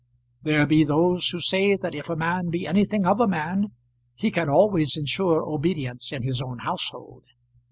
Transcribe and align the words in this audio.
There 0.41 0.65
be 0.65 0.83
those 0.83 1.27
who 1.29 1.39
say 1.41 1.75
that 1.77 1.93
if 1.93 2.09
a 2.09 2.15
man 2.15 2.49
be 2.49 2.65
anything 2.65 3.05
of 3.05 3.19
a 3.19 3.27
man, 3.27 3.73
he 4.15 4.31
can 4.31 4.49
always 4.49 4.97
insure 4.97 5.43
obedience 5.43 6.11
in 6.11 6.23
his 6.23 6.41
own 6.41 6.57
household. 6.57 7.25